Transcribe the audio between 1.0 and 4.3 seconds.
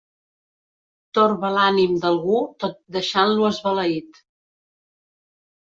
Torba l'ànim d'algú tot deixant-lo esbalaït.